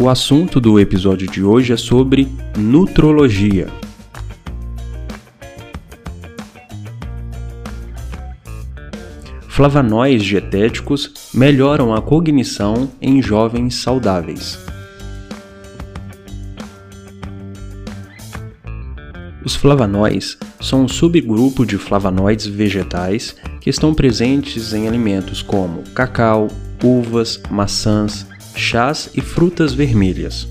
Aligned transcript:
O 0.00 0.08
assunto 0.08 0.60
do 0.60 0.78
episódio 0.78 1.28
de 1.28 1.42
hoje 1.42 1.72
é 1.72 1.76
sobre 1.76 2.28
nutrologia. 2.56 3.66
Flavanoides 9.48 10.24
dietéticos 10.24 11.12
melhoram 11.34 11.92
a 11.92 12.00
cognição 12.00 12.88
em 13.02 13.20
jovens 13.20 13.74
saudáveis. 13.74 14.56
Os 19.44 19.56
flavanoides 19.56 20.38
são 20.60 20.84
um 20.84 20.88
subgrupo 20.88 21.66
de 21.66 21.76
flavonoides 21.76 22.46
vegetais 22.46 23.34
que 23.60 23.68
estão 23.68 23.92
presentes 23.92 24.72
em 24.72 24.86
alimentos 24.86 25.42
como 25.42 25.82
cacau, 25.92 26.46
uvas, 26.84 27.42
maçãs, 27.50 28.24
chás 28.58 29.10
e 29.14 29.20
frutas 29.20 29.72
vermelhas. 29.72 30.48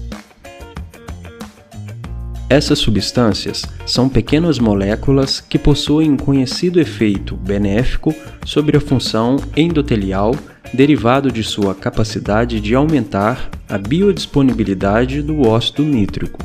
Essas 2.49 2.79
substâncias 2.79 3.63
são 3.85 4.07
pequenas 4.07 4.57
moléculas 4.57 5.41
que 5.41 5.59
possuem 5.59 6.11
um 6.11 6.17
conhecido 6.17 6.79
efeito 6.79 7.35
benéfico 7.35 8.15
sobre 8.45 8.77
a 8.77 8.79
função 8.79 9.35
endotelial 9.55 10.33
derivado 10.73 11.29
de 11.29 11.43
sua 11.43 11.75
capacidade 11.75 12.61
de 12.61 12.73
aumentar 12.73 13.49
a 13.67 13.77
biodisponibilidade 13.77 15.21
do 15.21 15.45
óxido 15.45 15.83
nítrico. 15.83 16.39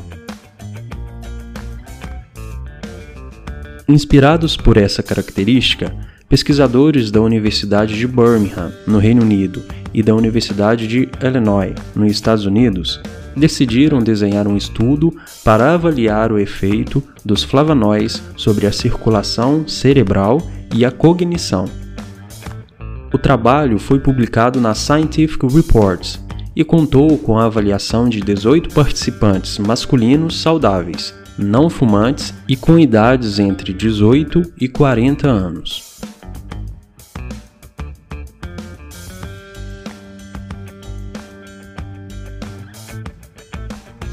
Inspirados 3.87 4.57
por 4.57 4.75
essa 4.75 5.01
característica, 5.01 5.95
pesquisadores 6.33 7.11
da 7.11 7.21
Universidade 7.21 7.95
de 7.95 8.07
Birmingham, 8.07 8.71
no 8.87 8.97
Reino 8.97 9.21
Unido, 9.21 9.61
e 9.93 10.01
da 10.01 10.15
Universidade 10.15 10.87
de 10.87 11.07
Illinois, 11.21 11.75
nos 11.95 12.11
Estados 12.11 12.47
Unidos, 12.47 12.99
decidiram 13.37 13.99
desenhar 13.99 14.47
um 14.47 14.57
estudo 14.57 15.15
para 15.43 15.75
avaliar 15.75 16.31
o 16.31 16.39
efeito 16.39 17.03
dos 17.23 17.43
flavonoides 17.43 18.19
sobre 18.35 18.65
a 18.65 18.71
circulação 18.71 19.67
cerebral 19.67 20.41
e 20.73 20.83
a 20.83 20.89
cognição. 20.89 21.65
O 23.13 23.17
trabalho 23.19 23.77
foi 23.77 23.99
publicado 23.99 24.59
na 24.59 24.73
Scientific 24.73 25.45
Reports 25.45 26.19
e 26.55 26.63
contou 26.63 27.15
com 27.19 27.37
a 27.37 27.45
avaliação 27.45 28.09
de 28.09 28.19
18 28.19 28.73
participantes 28.73 29.59
masculinos 29.59 30.41
saudáveis, 30.41 31.13
não 31.37 31.69
fumantes 31.69 32.33
e 32.49 32.55
com 32.55 32.79
idades 32.79 33.37
entre 33.37 33.71
18 33.71 34.41
e 34.59 34.67
40 34.67 35.27
anos. 35.27 35.93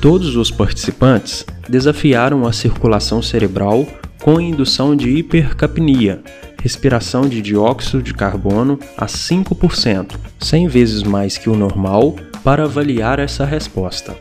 Todos 0.00 0.34
os 0.34 0.50
participantes 0.50 1.44
desafiaram 1.68 2.46
a 2.46 2.54
circulação 2.54 3.20
cerebral 3.20 3.86
com 4.22 4.40
indução 4.40 4.96
de 4.96 5.10
hipercapnia, 5.10 6.22
respiração 6.62 7.28
de 7.28 7.42
dióxido 7.42 8.02
de 8.02 8.14
carbono 8.14 8.78
a 8.96 9.04
5%, 9.04 10.16
100 10.38 10.68
vezes 10.68 11.02
mais 11.02 11.36
que 11.36 11.50
o 11.50 11.54
normal, 11.54 12.16
para 12.42 12.64
avaliar 12.64 13.18
essa 13.18 13.44
resposta. 13.44 14.16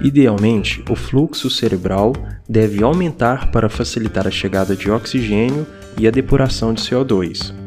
Idealmente, 0.00 0.82
o 0.88 0.96
fluxo 0.96 1.50
cerebral 1.50 2.14
deve 2.48 2.82
aumentar 2.82 3.50
para 3.50 3.68
facilitar 3.68 4.26
a 4.26 4.30
chegada 4.30 4.74
de 4.74 4.90
oxigênio 4.90 5.66
e 5.98 6.08
a 6.08 6.10
depuração 6.10 6.72
de 6.72 6.80
CO2. 6.80 7.61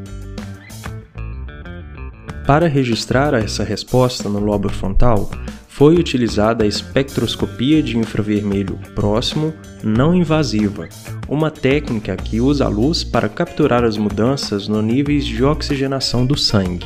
Para 2.46 2.68
registrar 2.68 3.34
essa 3.34 3.64
resposta 3.64 4.30
no 4.30 4.40
lobo 4.40 4.70
frontal, 4.70 5.32
foi 5.68 5.96
utilizada 5.96 6.64
a 6.64 6.68
espectroscopia 6.68 7.82
de 7.82 7.98
infravermelho 7.98 8.80
próximo 8.94 9.52
não 9.84 10.14
invasiva, 10.14 10.88
uma 11.28 11.50
técnica 11.50 12.16
que 12.16 12.40
usa 12.40 12.66
a 12.66 12.68
luz 12.68 13.04
para 13.04 13.28
capturar 13.28 13.84
as 13.84 13.98
mudanças 13.98 14.68
no 14.68 14.80
níveis 14.80 15.26
de 15.26 15.44
oxigenação 15.44 16.24
do 16.24 16.38
sangue. 16.38 16.86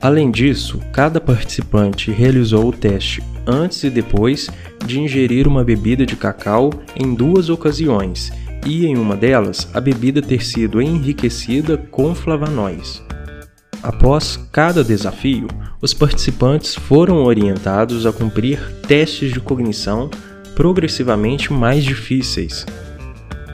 Além 0.00 0.30
disso, 0.30 0.80
cada 0.92 1.20
participante 1.20 2.12
realizou 2.12 2.68
o 2.68 2.72
teste 2.72 3.22
antes 3.46 3.82
e 3.82 3.90
depois 3.90 4.48
de 4.86 5.00
ingerir 5.00 5.48
uma 5.48 5.64
bebida 5.64 6.06
de 6.06 6.16
cacau 6.16 6.70
em 6.96 7.12
duas 7.12 7.48
ocasiões 7.48 8.32
e 8.64 8.86
em 8.86 8.96
uma 8.96 9.16
delas 9.16 9.68
a 9.74 9.80
bebida 9.80 10.22
ter 10.22 10.44
sido 10.44 10.80
enriquecida 10.80 11.76
com 11.76 12.14
flavanoides. 12.14 13.02
Após 13.82 14.36
cada 14.52 14.84
desafio, 14.84 15.48
os 15.80 15.92
participantes 15.92 16.74
foram 16.74 17.24
orientados 17.24 18.06
a 18.06 18.12
cumprir 18.12 18.60
testes 18.86 19.32
de 19.32 19.40
cognição 19.40 20.08
progressivamente 20.54 21.52
mais 21.52 21.82
difíceis. 21.82 22.64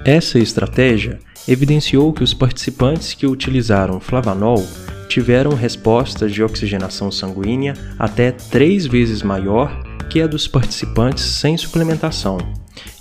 Essa 0.04 0.38
estratégia 0.38 1.18
evidenciou 1.46 2.12
que 2.12 2.22
os 2.22 2.34
participantes 2.34 3.14
que 3.14 3.26
utilizaram 3.26 4.00
flavanol 4.00 4.66
tiveram 5.08 5.54
respostas 5.54 6.32
de 6.32 6.42
oxigenação 6.42 7.10
sanguínea 7.10 7.72
até 7.98 8.30
três 8.30 8.84
vezes 8.84 9.22
maior 9.22 9.82
que 10.10 10.20
a 10.20 10.26
dos 10.26 10.46
participantes 10.46 11.24
sem 11.24 11.56
suplementação, 11.56 12.38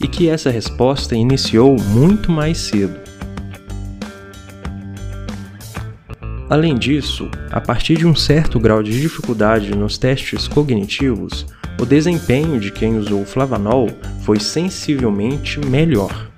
e 0.02 0.08
que 0.08 0.30
essa 0.30 0.50
resposta 0.50 1.16
iniciou 1.16 1.76
muito 1.80 2.32
mais 2.32 2.58
cedo. 2.58 2.98
Além 6.50 6.78
disso, 6.78 7.30
a 7.52 7.60
partir 7.60 7.98
de 7.98 8.08
um 8.08 8.16
certo 8.16 8.58
grau 8.58 8.82
de 8.82 9.02
dificuldade 9.02 9.76
nos 9.76 9.98
testes 9.98 10.48
cognitivos, 10.48 11.46
o 11.80 11.86
desempenho 11.86 12.60
de 12.60 12.72
quem 12.72 12.98
usou 12.98 13.26
flavanol 13.26 13.90
foi 14.24 14.40
sensivelmente 14.40 15.60
melhor. 15.60 16.32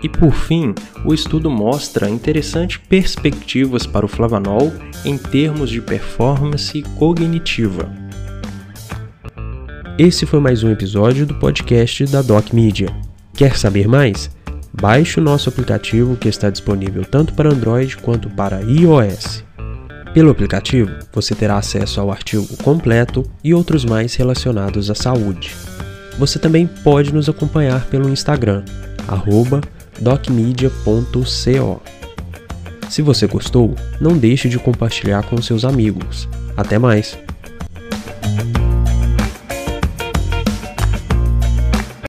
E 0.00 0.08
por 0.08 0.32
fim, 0.32 0.74
o 1.04 1.12
estudo 1.12 1.50
mostra 1.50 2.08
interessantes 2.08 2.76
perspectivas 2.76 3.86
para 3.86 4.06
o 4.06 4.08
flavanol 4.08 4.72
em 5.04 5.18
termos 5.18 5.70
de 5.70 5.80
performance 5.80 6.82
cognitiva. 6.96 8.03
Esse 9.96 10.26
foi 10.26 10.40
mais 10.40 10.64
um 10.64 10.72
episódio 10.72 11.24
do 11.24 11.36
podcast 11.36 12.04
da 12.06 12.20
Doc 12.20 12.52
Media. 12.52 12.88
Quer 13.32 13.56
saber 13.56 13.86
mais? 13.86 14.28
Baixe 14.72 15.20
o 15.20 15.22
nosso 15.22 15.48
aplicativo 15.48 16.16
que 16.16 16.26
está 16.26 16.50
disponível 16.50 17.04
tanto 17.04 17.32
para 17.32 17.52
Android 17.52 17.96
quanto 17.98 18.28
para 18.28 18.60
iOS. 18.62 19.44
Pelo 20.12 20.32
aplicativo, 20.32 20.90
você 21.12 21.32
terá 21.32 21.58
acesso 21.58 22.00
ao 22.00 22.10
artigo 22.10 22.56
completo 22.56 23.22
e 23.42 23.54
outros 23.54 23.84
mais 23.84 24.16
relacionados 24.16 24.90
à 24.90 24.96
saúde. 24.96 25.54
Você 26.18 26.40
também 26.40 26.66
pode 26.66 27.14
nos 27.14 27.28
acompanhar 27.28 27.86
pelo 27.86 28.08
Instagram, 28.08 28.64
docmedia.co. 30.00 31.82
Se 32.90 33.00
você 33.00 33.28
gostou, 33.28 33.76
não 34.00 34.18
deixe 34.18 34.48
de 34.48 34.58
compartilhar 34.58 35.22
com 35.22 35.40
seus 35.40 35.64
amigos. 35.64 36.28
Até 36.56 36.80
mais! 36.80 37.16